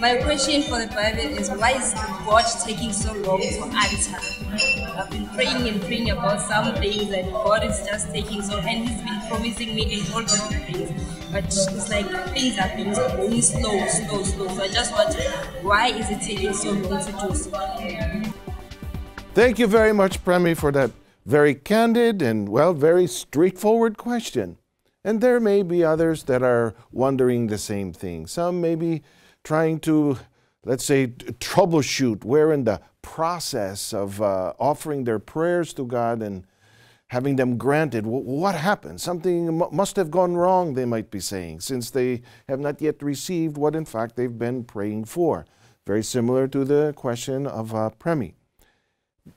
My 0.00 0.16
question 0.22 0.62
for 0.62 0.78
the 0.80 0.88
Bible 0.88 1.38
is 1.38 1.50
why 1.50 1.72
is 1.72 1.94
God 2.26 2.44
taking 2.64 2.92
so 2.92 3.12
long 3.12 3.40
to 3.40 3.64
answer? 3.76 4.16
I've 4.98 5.10
been 5.10 5.28
praying 5.28 5.68
and 5.68 5.80
praying 5.82 6.10
about 6.10 6.40
some 6.40 6.74
things 6.76 7.12
and 7.12 7.30
God 7.30 7.64
is 7.64 7.86
just 7.86 8.12
taking 8.12 8.42
so 8.42 8.58
and 8.58 8.88
He's 8.88 9.02
been 9.02 9.20
promising 9.28 9.74
me 9.74 9.94
a 9.94 10.00
whole 10.10 10.22
lot 10.22 10.52
of 10.52 10.64
things. 10.64 10.90
But 11.30 11.44
it's 11.44 11.90
like 11.90 12.06
things 12.32 12.58
are 12.58 12.74
being 12.74 12.92
going 12.92 13.42
slow, 13.42 13.86
slow, 13.86 14.22
slow. 14.24 14.48
So 14.48 14.62
I 14.62 14.68
just 14.68 14.92
wonder 14.92 15.22
why 15.62 15.88
is 15.88 16.10
it 16.10 16.22
taking 16.22 16.54
so 16.54 16.72
long 16.72 17.04
to 17.04 17.12
do 17.12 17.34
so? 17.34 17.50
Thank 19.34 19.58
you 19.58 19.66
very 19.66 19.92
much, 19.92 20.24
Premi, 20.24 20.54
for 20.54 20.72
that 20.72 20.90
very 21.24 21.54
candid 21.54 22.20
and, 22.20 22.48
well, 22.48 22.72
very 22.72 23.06
straightforward 23.06 23.96
question. 23.96 24.58
And 25.04 25.20
there 25.20 25.38
may 25.38 25.62
be 25.62 25.84
others 25.84 26.24
that 26.24 26.42
are 26.42 26.74
wondering 26.90 27.46
the 27.46 27.58
same 27.58 27.92
thing. 27.92 28.26
Some 28.26 28.60
may 28.60 28.74
be 28.74 29.02
trying 29.44 29.78
to, 29.80 30.18
let's 30.64 30.84
say, 30.84 31.08
troubleshoot 31.08 32.24
where 32.24 32.52
in 32.52 32.64
the 32.64 32.80
process 33.02 33.92
of 33.92 34.20
uh, 34.20 34.54
offering 34.58 35.04
their 35.04 35.18
prayers 35.18 35.72
to 35.74 35.86
God 35.86 36.22
and 36.22 36.46
having 37.08 37.36
them 37.36 37.58
granted, 37.58 38.06
what 38.06 38.54
happened? 38.54 39.00
Something 39.00 39.62
must 39.70 39.94
have 39.96 40.10
gone 40.10 40.34
wrong, 40.36 40.74
they 40.74 40.86
might 40.86 41.10
be 41.10 41.20
saying, 41.20 41.60
since 41.60 41.90
they 41.90 42.22
have 42.48 42.58
not 42.58 42.80
yet 42.80 43.02
received 43.02 43.56
what 43.56 43.76
in 43.76 43.84
fact 43.84 44.16
they've 44.16 44.38
been 44.38 44.64
praying 44.64 45.04
for. 45.04 45.46
Very 45.86 46.02
similar 46.02 46.48
to 46.48 46.64
the 46.64 46.94
question 46.96 47.46
of 47.46 47.74
uh, 47.74 47.90
Premi. 47.90 48.34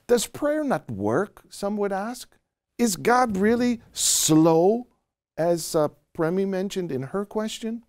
Does 0.06 0.26
prayer 0.26 0.64
not 0.64 0.90
work? 0.90 1.42
Some 1.50 1.76
would 1.76 1.92
ask. 1.92 2.34
Is 2.78 2.96
God 2.96 3.36
really 3.36 3.80
slow, 3.92 4.86
as 5.36 5.74
uh, 5.74 5.88
Premi 6.14 6.46
mentioned 6.46 6.90
in 6.90 7.02
her 7.02 7.24
question? 7.24 7.84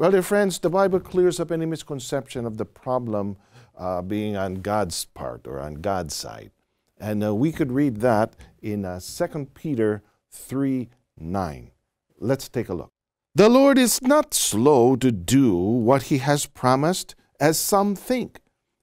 Well, 0.00 0.12
dear 0.12 0.22
friends, 0.22 0.58
the 0.58 0.70
Bible 0.70 0.98
clears 0.98 1.38
up 1.40 1.52
any 1.52 1.66
misconception 1.66 2.46
of 2.46 2.56
the 2.56 2.64
problem 2.64 3.36
uh, 3.76 4.00
being 4.00 4.34
on 4.34 4.62
God's 4.62 5.04
part 5.04 5.46
or 5.46 5.60
on 5.60 5.74
God's 5.74 6.14
side. 6.14 6.52
And 6.98 7.22
uh, 7.22 7.34
we 7.34 7.52
could 7.52 7.70
read 7.70 7.98
that 7.98 8.34
in 8.62 8.86
uh, 8.86 8.98
2 8.98 9.48
Peter 9.52 10.02
3 10.30 10.88
9. 11.18 11.70
Let's 12.18 12.48
take 12.48 12.70
a 12.70 12.74
look. 12.74 12.88
The 13.34 13.50
Lord 13.50 13.76
is 13.76 14.00
not 14.00 14.32
slow 14.32 14.96
to 14.96 15.12
do 15.12 15.54
what 15.54 16.04
he 16.04 16.16
has 16.16 16.46
promised, 16.46 17.14
as 17.38 17.58
some 17.58 17.94
think. 17.94 18.40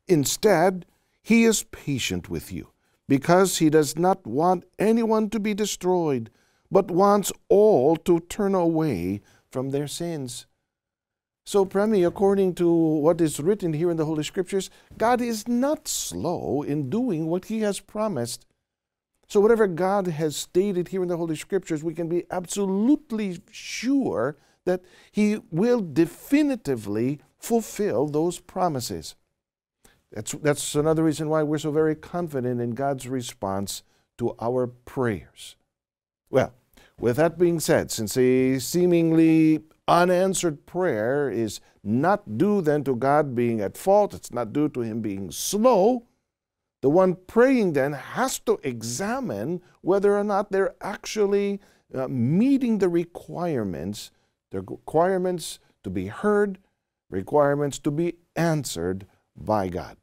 Instead, 0.07 0.85
he 1.23 1.45
is 1.45 1.63
patient 1.71 2.29
with 2.29 2.51
you, 2.51 2.73
because 3.07 3.57
he 3.57 3.71
does 3.71 3.97
not 3.97 4.27
want 4.27 4.65
anyone 4.77 5.31
to 5.31 5.39
be 5.39 5.55
destroyed, 5.55 6.29
but 6.69 6.91
wants 6.91 7.31
all 7.49 7.95
to 7.95 8.19
turn 8.19 8.53
away 8.53 9.21
from 9.49 9.71
their 9.71 9.87
sins. 9.87 10.45
So, 11.47 11.63
Premi, 11.63 12.03
according 12.03 12.55
to 12.55 12.69
what 12.69 13.21
is 13.21 13.39
written 13.39 13.71
here 13.71 13.89
in 13.89 13.95
the 13.95 14.03
Holy 14.03 14.25
Scriptures, 14.25 14.69
God 14.97 15.21
is 15.21 15.47
not 15.47 15.87
slow 15.87 16.61
in 16.61 16.89
doing 16.89 17.27
what 17.27 17.45
He 17.45 17.61
has 17.61 17.79
promised. 17.79 18.45
So, 19.29 19.39
whatever 19.39 19.65
God 19.65 20.07
has 20.07 20.35
stated 20.35 20.89
here 20.89 21.01
in 21.01 21.07
the 21.07 21.15
Holy 21.15 21.37
Scriptures, 21.37 21.85
we 21.85 21.93
can 21.93 22.09
be 22.09 22.25
absolutely 22.29 23.39
sure 23.49 24.35
that 24.65 24.81
He 25.09 25.39
will 25.49 25.79
definitively 25.79 27.21
fulfill 27.39 28.07
those 28.07 28.39
promises. 28.41 29.15
That's, 30.11 30.33
that's 30.33 30.75
another 30.75 31.05
reason 31.05 31.29
why 31.29 31.43
we're 31.43 31.59
so 31.59 31.71
very 31.71 31.95
confident 31.95 32.59
in 32.59 32.71
God's 32.71 33.07
response 33.07 33.83
to 34.17 34.35
our 34.41 34.67
prayers. 34.67 35.55
Well, 36.29 36.53
with 36.99 37.15
that 37.15 37.39
being 37.39 37.61
said, 37.61 37.89
since 37.89 38.17
a 38.17 38.59
seemingly 38.59 39.61
unanswered 39.87 40.65
prayer 40.65 41.29
is 41.29 41.59
not 41.83 42.37
due 42.37 42.61
then 42.61 42.83
to 42.83 42.95
God 42.95 43.35
being 43.35 43.61
at 43.61 43.77
fault, 43.77 44.13
it's 44.13 44.31
not 44.31 44.53
due 44.53 44.69
to 44.69 44.81
Him 44.81 45.01
being 45.01 45.31
slow. 45.31 46.05
The 46.81 46.89
one 46.89 47.15
praying 47.15 47.73
then 47.73 47.93
has 47.93 48.39
to 48.41 48.59
examine 48.63 49.61
whether 49.81 50.17
or 50.17 50.23
not 50.23 50.51
they're 50.51 50.75
actually 50.81 51.59
uh, 51.93 52.07
meeting 52.07 52.77
the 52.77 52.89
requirements, 52.89 54.11
the 54.51 54.61
requirements 54.61 55.59
to 55.83 55.89
be 55.89 56.07
heard, 56.07 56.59
requirements 57.09 57.79
to 57.79 57.91
be 57.91 58.15
answered 58.35 59.07
by 59.35 59.69
God. 59.69 59.97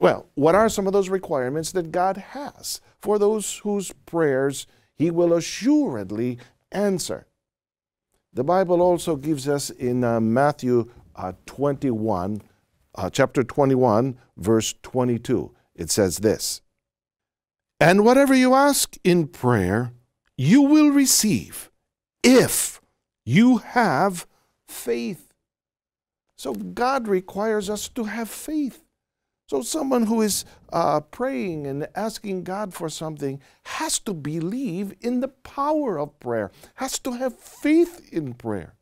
Well, 0.00 0.28
what 0.34 0.54
are 0.54 0.68
some 0.68 0.86
of 0.86 0.92
those 0.92 1.08
requirements 1.08 1.72
that 1.72 1.92
God 1.92 2.16
has 2.16 2.80
for 3.00 3.18
those 3.18 3.58
whose 3.58 3.92
prayers 4.06 4.66
He 4.94 5.10
will 5.10 5.34
assuredly 5.34 6.38
answer? 6.72 7.27
The 8.32 8.44
Bible 8.44 8.82
also 8.82 9.16
gives 9.16 9.48
us 9.48 9.70
in 9.70 10.04
uh, 10.04 10.20
Matthew 10.20 10.90
uh, 11.16 11.32
21, 11.46 12.42
uh, 12.94 13.10
chapter 13.10 13.42
21, 13.42 14.18
verse 14.36 14.74
22, 14.82 15.54
it 15.74 15.90
says 15.90 16.18
this 16.18 16.60
And 17.80 18.04
whatever 18.04 18.34
you 18.34 18.54
ask 18.54 18.96
in 19.02 19.28
prayer, 19.28 19.92
you 20.36 20.62
will 20.62 20.90
receive 20.90 21.70
if 22.22 22.80
you 23.24 23.58
have 23.58 24.26
faith. 24.66 25.32
So 26.36 26.54
God 26.54 27.08
requires 27.08 27.68
us 27.68 27.88
to 27.88 28.04
have 28.04 28.28
faith. 28.28 28.84
So, 29.48 29.62
someone 29.62 30.04
who 30.04 30.20
is 30.20 30.44
uh, 30.74 31.00
praying 31.00 31.66
and 31.66 31.88
asking 31.94 32.44
God 32.44 32.74
for 32.74 32.90
something 32.90 33.40
has 33.64 33.98
to 34.00 34.12
believe 34.12 34.92
in 35.00 35.20
the 35.20 35.28
power 35.28 35.98
of 35.98 36.20
prayer, 36.20 36.50
has 36.74 36.98
to 36.98 37.12
have 37.12 37.38
faith 37.38 38.12
in 38.12 38.34
prayer. 38.34 38.74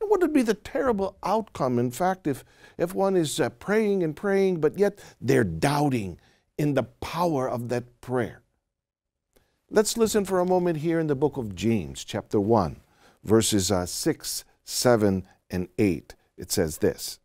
And 0.00 0.08
what 0.08 0.22
would 0.22 0.32
be 0.32 0.40
the 0.40 0.54
terrible 0.54 1.18
outcome, 1.22 1.78
in 1.78 1.90
fact, 1.90 2.26
if, 2.26 2.44
if 2.78 2.94
one 2.94 3.14
is 3.14 3.38
uh, 3.38 3.50
praying 3.50 4.02
and 4.02 4.16
praying, 4.16 4.62
but 4.62 4.78
yet 4.78 4.98
they're 5.20 5.44
doubting 5.44 6.18
in 6.56 6.72
the 6.72 6.84
power 6.84 7.46
of 7.46 7.68
that 7.68 8.00
prayer? 8.00 8.40
Let's 9.68 9.98
listen 9.98 10.24
for 10.24 10.40
a 10.40 10.46
moment 10.46 10.78
here 10.78 10.98
in 10.98 11.08
the 11.08 11.14
book 11.14 11.36
of 11.36 11.54
James, 11.54 12.04
chapter 12.04 12.40
1, 12.40 12.80
verses 13.22 13.70
uh, 13.70 13.84
6, 13.84 14.44
7, 14.64 15.26
and 15.50 15.68
8. 15.76 16.14
It 16.38 16.50
says 16.50 16.78
this 16.78 17.18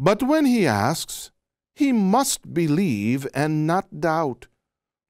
But 0.00 0.22
when 0.22 0.46
he 0.46 0.66
asks, 0.66 1.30
he 1.74 1.92
must 1.92 2.54
believe 2.54 3.26
and 3.34 3.66
not 3.66 4.00
doubt. 4.00 4.46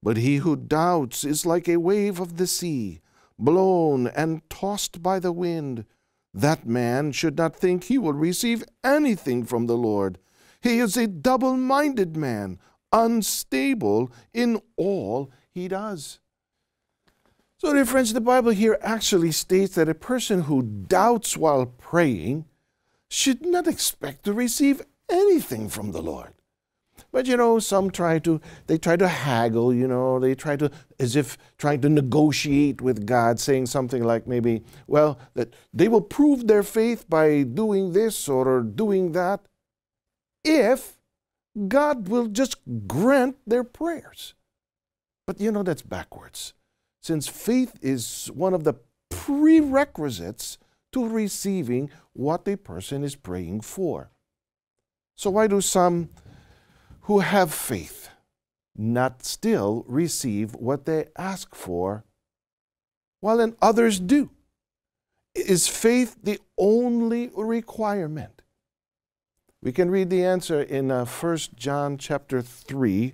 But 0.01 0.17
he 0.17 0.37
who 0.37 0.55
doubts 0.55 1.23
is 1.23 1.45
like 1.45 1.67
a 1.67 1.77
wave 1.77 2.19
of 2.19 2.37
the 2.37 2.47
sea, 2.47 3.01
blown 3.39 4.07
and 4.07 4.47
tossed 4.49 5.01
by 5.01 5.19
the 5.19 5.31
wind. 5.31 5.85
That 6.33 6.67
man 6.67 7.11
should 7.11 7.37
not 7.37 7.55
think 7.55 7.85
he 7.85 7.97
will 7.97 8.13
receive 8.13 8.63
anything 8.83 9.45
from 9.45 9.67
the 9.67 9.77
Lord. 9.77 10.19
He 10.61 10.79
is 10.79 10.97
a 10.97 11.07
double 11.07 11.55
minded 11.55 12.15
man, 12.15 12.59
unstable 12.91 14.11
in 14.33 14.61
all 14.75 15.31
he 15.49 15.67
does. 15.67 16.19
So, 17.57 17.73
dear 17.73 17.85
friends, 17.85 18.13
the 18.13 18.21
Bible 18.21 18.51
here 18.51 18.77
actually 18.81 19.31
states 19.31 19.75
that 19.75 19.89
a 19.89 19.95
person 19.95 20.43
who 20.43 20.61
doubts 20.61 21.35
while 21.35 21.65
praying 21.65 22.45
should 23.09 23.43
not 23.43 23.67
expect 23.67 24.23
to 24.25 24.33
receive 24.33 24.81
anything 25.09 25.69
from 25.69 25.91
the 25.91 26.01
Lord. 26.01 26.34
But 27.15 27.27
you 27.27 27.37
know, 27.37 27.59
some 27.59 27.91
try 27.91 28.19
to 28.19 28.41
they 28.67 28.77
try 28.77 28.97
to 28.97 29.07
haggle, 29.07 29.73
you 29.73 29.87
know, 29.87 30.19
they 30.19 30.35
try 30.35 30.57
to 30.57 30.69
as 30.99 31.15
if 31.15 31.37
trying 31.57 31.79
to 31.79 31.87
negotiate 31.87 32.81
with 32.81 33.05
God, 33.05 33.39
saying 33.39 33.67
something 33.67 34.03
like 34.03 34.27
maybe, 34.27 34.65
well, 34.85 35.17
that 35.33 35.53
they 35.73 35.87
will 35.87 36.01
prove 36.01 36.47
their 36.47 36.61
faith 36.61 37.09
by 37.09 37.43
doing 37.43 37.93
this 37.93 38.27
or 38.27 38.59
doing 38.59 39.13
that 39.13 39.39
if 40.43 40.97
God 41.69 42.09
will 42.09 42.27
just 42.27 42.57
grant 42.85 43.37
their 43.47 43.63
prayers. 43.63 44.33
But 45.25 45.39
you 45.39 45.53
know 45.53 45.63
that's 45.63 45.83
backwards. 45.83 46.53
Since 47.01 47.29
faith 47.29 47.79
is 47.81 48.29
one 48.33 48.53
of 48.53 48.65
the 48.65 48.73
prerequisites 49.09 50.57
to 50.91 51.07
receiving 51.07 51.89
what 52.11 52.45
a 52.45 52.57
person 52.57 53.05
is 53.05 53.15
praying 53.15 53.61
for. 53.61 54.11
So 55.15 55.29
why 55.29 55.47
do 55.47 55.61
some 55.61 56.09
who 57.05 57.19
have 57.19 57.53
faith 57.53 58.09
not 58.75 59.23
still 59.23 59.85
receive 59.87 60.55
what 60.55 60.85
they 60.85 61.05
ask 61.17 61.53
for, 61.53 62.03
while 63.21 63.39
in 63.39 63.55
others 63.61 63.99
do? 63.99 64.31
Is 65.35 65.67
faith 65.67 66.17
the 66.23 66.39
only 66.57 67.29
requirement? 67.35 68.41
We 69.61 69.71
can 69.71 69.91
read 69.91 70.09
the 70.09 70.23
answer 70.23 70.61
in 70.61 70.89
uh, 70.89 71.05
1 71.05 71.37
John 71.55 71.97
chapter 71.97 72.41
3, 72.41 73.13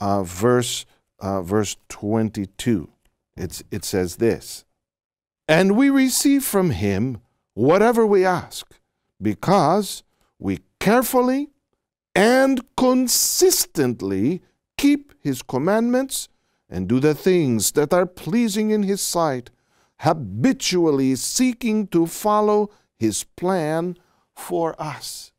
uh, 0.00 0.22
verse, 0.22 0.86
uh, 1.18 1.42
verse 1.42 1.76
22. 1.88 2.88
It's, 3.36 3.62
it 3.70 3.84
says 3.84 4.16
this 4.16 4.64
And 5.46 5.76
we 5.76 5.90
receive 5.90 6.44
from 6.44 6.70
him 6.70 7.18
whatever 7.52 8.06
we 8.06 8.24
ask, 8.24 8.66
because 9.20 10.04
we 10.38 10.60
carefully 10.78 11.50
and 12.20 12.60
consistently 12.76 14.42
keep 14.76 15.14
his 15.22 15.40
commandments 15.40 16.28
and 16.68 16.86
do 16.86 17.00
the 17.00 17.14
things 17.14 17.72
that 17.72 17.94
are 17.94 18.04
pleasing 18.04 18.70
in 18.70 18.82
his 18.82 19.00
sight, 19.00 19.48
habitually 20.00 21.16
seeking 21.16 21.86
to 21.86 22.06
follow 22.06 22.68
his 22.98 23.24
plan 23.24 23.96
for 24.36 24.74
us. 24.78 25.32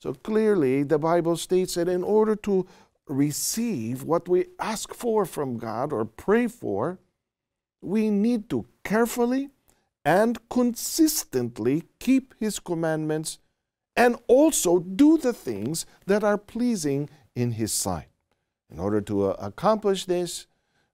So 0.00 0.14
clearly, 0.14 0.82
the 0.82 0.98
Bible 0.98 1.36
states 1.36 1.74
that 1.74 1.88
in 1.88 2.02
order 2.02 2.34
to 2.34 2.66
receive 3.06 4.02
what 4.02 4.28
we 4.28 4.46
ask 4.58 4.92
for 4.92 5.24
from 5.24 5.58
God 5.58 5.92
or 5.92 6.04
pray 6.04 6.48
for, 6.48 6.98
we 7.80 8.10
need 8.10 8.50
to 8.50 8.66
carefully 8.82 9.50
and 10.04 10.40
consistently 10.48 11.84
keep 12.00 12.34
His 12.40 12.58
commandments 12.58 13.38
and 14.00 14.16
also 14.26 14.78
do 14.78 15.18
the 15.18 15.32
things 15.32 15.84
that 16.06 16.24
are 16.24 16.38
pleasing 16.38 17.08
in 17.34 17.52
His 17.52 17.72
sight. 17.72 18.08
In 18.70 18.78
order 18.78 19.00
to 19.02 19.26
uh, 19.26 19.36
accomplish 19.38 20.06
this, 20.06 20.46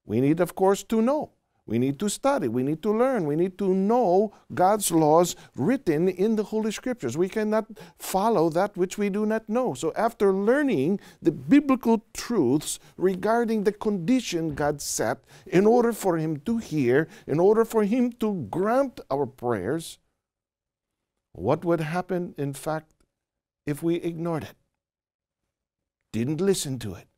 we 0.05 0.21
need, 0.21 0.41
of 0.41 0.55
course, 0.55 0.83
to 0.85 1.01
know 1.01 1.31
we 1.67 1.79
need 1.79 1.99
to 1.99 2.09
study. 2.09 2.47
We 2.47 2.63
need 2.63 2.81
to 2.85 2.93
learn. 2.93 3.27
We 3.27 3.35
need 3.35 3.59
to 3.59 3.75
know 3.75 4.33
God's 4.55 4.93
laws 4.93 5.35
written 5.57 6.09
in 6.09 6.37
the 6.37 6.45
Holy 6.45 6.71
Scriptures. 6.71 7.19
We 7.19 7.29
cannot 7.29 7.67
follow 7.99 8.49
that 8.51 8.77
which 8.77 8.97
we 8.97 9.11
do 9.11 9.27
not 9.27 9.49
know. 9.49 9.75
So, 9.75 9.93
after 9.97 10.33
learning 10.33 11.01
the 11.21 11.33
biblical 11.33 12.05
truths 12.15 12.79
regarding 12.97 13.65
the 13.65 13.73
condition 13.73 14.55
God 14.55 14.81
set 14.81 15.19
in 15.45 15.67
order 15.67 15.93
for 15.93 16.19
Him 16.19 16.39
to 16.47 16.59
hear, 16.59 17.09
in 17.27 17.41
order 17.41 17.65
for 17.65 17.83
Him 17.83 18.13
to 18.21 18.47
grant 18.49 19.01
our 19.11 19.27
prayers, 19.27 19.99
what 21.33 21.65
would 21.65 21.81
happen, 21.81 22.35
in 22.39 22.55
fact, 22.55 22.93
if 23.67 23.83
we 23.83 23.97
ignored 23.97 24.45
it, 24.45 24.55
didn't 26.13 26.41
listen 26.41 26.79
to 26.79 26.95
it, 26.95 27.09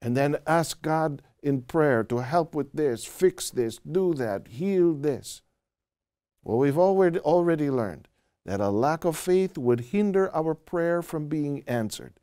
and 0.00 0.16
then 0.16 0.36
ask 0.46 0.82
God 0.82 1.22
in 1.42 1.62
prayer 1.62 2.04
to 2.04 2.18
help 2.18 2.54
with 2.54 2.72
this, 2.72 3.04
fix 3.04 3.50
this, 3.50 3.78
do 3.78 4.14
that, 4.14 4.48
heal 4.48 4.94
this. 4.94 5.42
Well, 6.42 6.58
we've 6.58 6.78
already, 6.78 7.18
already 7.20 7.70
learned 7.70 8.08
that 8.44 8.60
a 8.60 8.70
lack 8.70 9.04
of 9.04 9.16
faith 9.16 9.58
would 9.58 9.80
hinder 9.92 10.34
our 10.34 10.54
prayer 10.54 11.02
from 11.02 11.28
being 11.28 11.62
answered. 11.66 12.14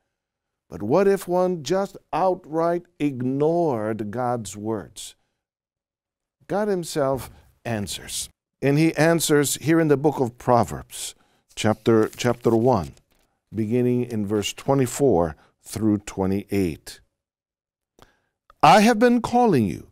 But 0.69 0.81
what 0.81 1.07
if 1.07 1.27
one 1.27 1.63
just 1.63 1.97
outright 2.11 2.83
ignored 2.99 4.09
God's 4.09 4.57
words? 4.57 5.15
God 6.47 6.67
Himself 6.67 7.29
answers. 7.63 8.29
And 8.61 8.79
He 8.79 8.95
answers 8.95 9.55
here 9.57 9.79
in 9.79 9.87
the 9.87 9.97
book 9.97 10.19
of 10.19 10.37
Proverbs, 10.37 11.13
chapter, 11.55 12.09
chapter 12.17 12.55
1, 12.55 12.93
beginning 13.53 14.03
in 14.05 14.25
verse 14.25 14.53
24 14.53 15.35
through 15.63 15.99
28. 15.99 17.01
I 18.61 18.81
have 18.81 18.99
been 18.99 19.21
calling 19.21 19.65
you, 19.65 19.91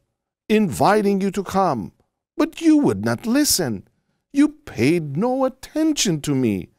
inviting 0.50 1.21
you 1.21 1.31
to 1.31 1.44
come, 1.44 1.91
but 2.35 2.61
you 2.61 2.77
would 2.77 3.05
not 3.05 3.25
listen. 3.25 3.88
You 4.31 4.50
paid 4.50 5.15
no 5.15 5.45
attention 5.45 6.21
to 6.21 6.33
me. 6.33 6.69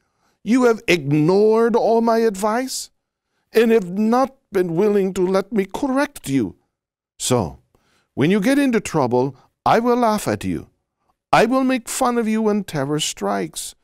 You 0.43 0.65
have 0.65 0.82
ignored 0.88 1.76
all 1.76 2.00
my 2.00 2.19
advice 2.19 2.91
and 3.53 3.71
have 3.71 3.97
not 3.97 4.35
been 4.53 4.75
willing 4.75 5.15
to 5.15 5.26
let 5.26 5.53
me 5.53 5.67
correct 5.67 6.29
you. 6.29 6.56
So, 7.19 7.61
when 8.15 8.31
you 8.31 8.41
get 8.41 8.59
into 8.59 8.81
trouble, 8.81 9.37
I 9.65 9.79
will 9.79 9.97
laugh 9.97 10.26
at 10.29 10.44
you. 10.44 10.69
I 11.32 11.47
will 11.47 11.65
make 11.65 11.88
fun 11.88 12.19
of 12.19 12.29
you 12.29 12.43
when 12.43 12.65
terror 12.65 13.00
strikes 13.00 13.75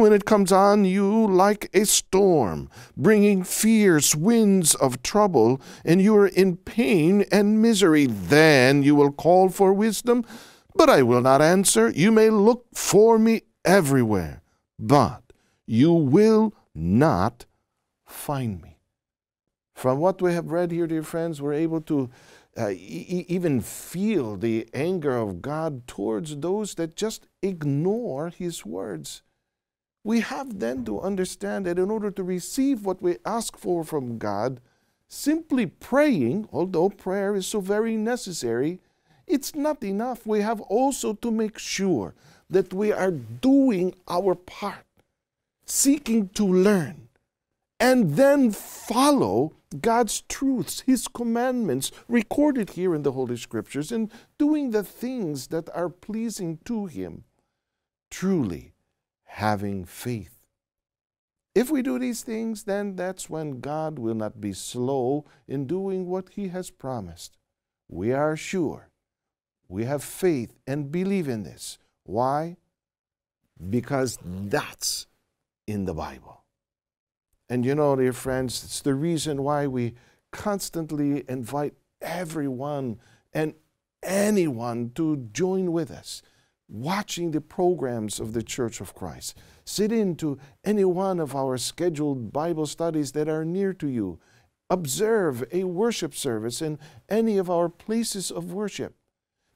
when 0.00 0.12
it 0.12 0.24
comes 0.24 0.50
on 0.50 0.84
you 0.84 1.26
like 1.26 1.70
a 1.74 1.84
storm, 1.84 2.68
bringing 2.96 3.44
fierce 3.44 4.14
winds 4.14 4.74
of 4.74 5.02
trouble, 5.02 5.60
and 5.84 6.00
you 6.00 6.16
are 6.16 6.26
in 6.26 6.56
pain 6.56 7.24
and 7.30 7.62
misery. 7.62 8.06
Then 8.06 8.82
you 8.82 8.94
will 8.94 9.12
call 9.12 9.48
for 9.48 9.72
wisdom, 9.72 10.24
but 10.74 10.88
I 10.88 11.02
will 11.02 11.20
not 11.20 11.42
answer. 11.42 11.90
You 11.90 12.10
may 12.10 12.30
look 12.30 12.66
for 12.74 13.18
me 13.18 13.42
everywhere, 13.64 14.42
but 14.78 15.22
you 15.66 15.92
will 15.92 16.54
not 16.74 17.46
find 18.06 18.60
me. 18.62 18.78
From 19.74 19.98
what 19.98 20.20
we 20.20 20.34
have 20.34 20.50
read 20.50 20.72
here, 20.72 20.86
dear 20.86 21.02
friends, 21.02 21.40
we're 21.40 21.54
able 21.54 21.80
to 21.82 22.10
uh, 22.58 22.70
e- 22.70 23.24
even 23.28 23.60
feel 23.60 24.36
the 24.36 24.68
anger 24.74 25.16
of 25.16 25.40
God 25.40 25.86
towards 25.86 26.36
those 26.36 26.74
that 26.74 26.96
just 26.96 27.26
ignore 27.42 28.28
His 28.28 28.66
words. 28.66 29.22
We 30.02 30.20
have 30.20 30.60
then 30.60 30.84
to 30.86 31.00
understand 31.00 31.66
that 31.66 31.78
in 31.78 31.90
order 31.90 32.10
to 32.10 32.22
receive 32.22 32.84
what 32.84 33.02
we 33.02 33.18
ask 33.24 33.56
for 33.56 33.84
from 33.84 34.18
God, 34.18 34.60
simply 35.08 35.66
praying, 35.66 36.48
although 36.52 36.88
prayer 36.88 37.34
is 37.34 37.46
so 37.46 37.60
very 37.60 37.96
necessary, 37.96 38.80
it's 39.26 39.54
not 39.54 39.82
enough. 39.84 40.26
We 40.26 40.40
have 40.40 40.60
also 40.62 41.14
to 41.14 41.30
make 41.30 41.58
sure 41.58 42.14
that 42.48 42.72
we 42.72 42.92
are 42.92 43.10
doing 43.10 43.94
our 44.08 44.34
part, 44.34 44.86
seeking 45.66 46.28
to 46.30 46.44
learn, 46.44 47.08
and 47.78 48.16
then 48.16 48.50
follow 48.50 49.52
God's 49.80 50.22
truths, 50.22 50.80
His 50.80 51.06
commandments, 51.06 51.92
recorded 52.08 52.70
here 52.70 52.94
in 52.94 53.02
the 53.02 53.12
Holy 53.12 53.36
Scriptures, 53.36 53.92
and 53.92 54.10
doing 54.36 54.70
the 54.70 54.82
things 54.82 55.48
that 55.48 55.68
are 55.74 55.88
pleasing 55.88 56.58
to 56.64 56.86
Him. 56.86 57.24
Truly, 58.10 58.69
having 59.30 59.84
faith. 59.84 60.40
If 61.54 61.70
we 61.70 61.82
do 61.82 61.98
these 61.98 62.22
things, 62.22 62.64
then 62.64 62.96
that's 62.96 63.30
when 63.30 63.60
God 63.60 63.98
will 63.98 64.14
not 64.14 64.40
be 64.40 64.52
slow 64.52 65.24
in 65.46 65.66
doing 65.66 66.06
what 66.06 66.30
He 66.30 66.48
has 66.48 66.70
promised. 66.70 67.36
We 67.88 68.12
are 68.12 68.36
sure. 68.36 68.90
We 69.68 69.84
have 69.84 70.02
faith 70.02 70.58
and 70.66 70.90
believe 70.90 71.28
in 71.28 71.44
this. 71.44 71.78
Why? 72.04 72.56
Because 73.68 74.18
that's 74.22 75.06
in 75.66 75.84
the 75.84 75.94
Bible. 75.94 76.44
And 77.48 77.64
you 77.64 77.74
know, 77.74 77.96
dear 77.96 78.12
friends, 78.12 78.64
it's 78.64 78.80
the 78.80 78.94
reason 78.94 79.42
why 79.42 79.66
we 79.66 79.94
constantly 80.32 81.24
invite 81.28 81.74
everyone 82.00 82.98
and 83.32 83.54
anyone 84.02 84.90
to 84.96 85.28
join 85.32 85.72
with 85.72 85.90
us 85.90 86.22
watching 86.70 87.32
the 87.32 87.40
programs 87.40 88.20
of 88.20 88.32
the 88.32 88.42
Church 88.42 88.80
of 88.80 88.94
Christ. 88.94 89.36
Sit 89.64 89.90
into 89.92 90.38
any 90.64 90.84
one 90.84 91.18
of 91.18 91.34
our 91.34 91.58
scheduled 91.58 92.32
Bible 92.32 92.66
studies 92.66 93.12
that 93.12 93.28
are 93.28 93.44
near 93.44 93.72
to 93.74 93.88
you. 93.88 94.18
Observe 94.70 95.44
a 95.52 95.64
worship 95.64 96.14
service 96.14 96.62
in 96.62 96.78
any 97.08 97.36
of 97.38 97.50
our 97.50 97.68
places 97.68 98.30
of 98.30 98.52
worship. 98.52 98.94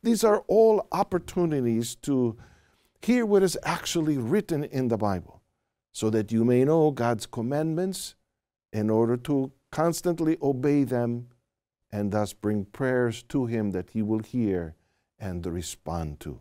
These 0.02 0.24
are 0.24 0.44
all 0.48 0.86
opportunities 0.90 1.94
to 2.02 2.36
hear 3.00 3.24
what 3.24 3.42
is 3.42 3.56
actually 3.62 4.18
written 4.18 4.64
in 4.64 4.88
the 4.88 4.98
Bible 4.98 5.40
so 5.92 6.10
that 6.10 6.32
you 6.32 6.44
may 6.44 6.64
know 6.64 6.90
God's 6.90 7.26
commandments 7.26 8.16
in 8.72 8.90
order 8.90 9.16
to 9.18 9.52
constantly 9.70 10.36
obey 10.42 10.82
them 10.82 11.28
and 11.92 12.10
thus 12.10 12.32
bring 12.32 12.64
prayers 12.64 13.22
to 13.28 13.46
Him 13.46 13.70
that 13.70 13.90
He 13.90 14.02
will 14.02 14.18
hear 14.18 14.74
and 15.18 15.46
respond 15.46 16.18
to. 16.20 16.40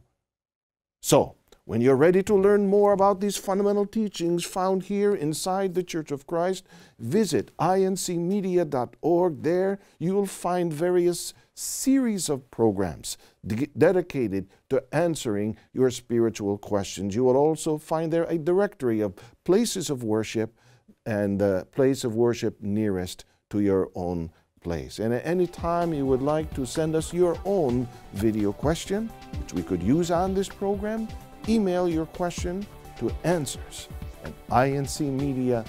So, 1.06 1.36
when 1.66 1.82
you're 1.82 1.98
ready 1.98 2.24
to 2.24 2.34
learn 2.34 2.70
more 2.70 2.94
about 2.94 3.20
these 3.20 3.36
fundamental 3.36 3.86
teachings 3.86 4.46
found 4.46 4.84
here 4.84 5.14
inside 5.14 5.74
the 5.74 5.84
Church 5.84 6.12
of 6.12 6.26
Christ, 6.26 6.66
visit 6.98 7.52
incmedia.org. 7.58 9.44
There 9.44 9.80
you 10.00 10.14
will 10.14 10.26
find 10.26 10.72
various 10.72 11.34
series 11.54 12.30
of 12.30 12.50
programs 12.52 13.18
de- 13.46 13.68
dedicated 13.78 14.48
to 14.70 14.82
answering 14.94 15.58
your 15.74 15.92
spiritual 15.92 16.58
questions. 16.58 17.16
You 17.16 17.26
will 17.26 17.36
also 17.36 17.78
find 17.78 18.14
there 18.14 18.24
a 18.24 18.38
directory 18.38 19.02
of 19.02 19.14
places 19.44 19.90
of 19.90 20.06
worship 20.06 20.58
and 21.06 21.38
the 21.38 21.68
place 21.74 22.06
of 22.06 22.16
worship 22.16 22.62
nearest 22.62 23.26
to 23.50 23.60
your 23.60 23.90
own 23.94 24.32
place. 24.64 25.00
And 25.00 25.14
at 25.14 25.26
any 25.26 25.48
time 25.48 25.94
you 25.94 26.06
would 26.06 26.22
like 26.22 26.54
to 26.56 26.66
send 26.66 26.96
us 26.96 27.14
your 27.14 27.38
own 27.46 27.88
video 28.14 28.52
question, 28.54 29.10
which 29.40 29.54
we 29.54 29.62
could 29.62 29.84
use 29.84 30.12
on 30.12 30.34
this 30.34 30.50
program, 30.50 31.08
email 31.48 31.88
your 31.88 32.06
question 32.06 32.66
to 32.98 33.12
answers 33.24 33.90
at 34.24 34.34
incmedia.org. 34.50 35.66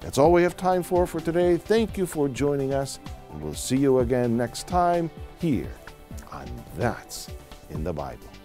That's 0.00 0.16
all 0.16 0.32
we 0.32 0.42
have 0.42 0.56
time 0.56 0.82
for 0.82 1.06
for 1.06 1.20
today. 1.20 1.56
Thank 1.56 1.98
you 1.98 2.06
for 2.06 2.28
joining 2.28 2.72
us, 2.72 2.98
and 3.32 3.42
we'll 3.42 3.54
see 3.54 3.76
you 3.76 3.98
again 3.98 4.36
next 4.36 4.66
time 4.66 5.10
here 5.40 5.72
on 6.30 6.48
That's 6.76 7.28
in 7.70 7.84
the 7.84 7.92
Bible. 7.92 8.37